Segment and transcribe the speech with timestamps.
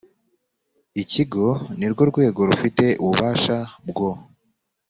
[1.01, 1.47] ikigo
[1.77, 3.57] ni rwo rwego rufite ububasha
[3.89, 4.09] bwo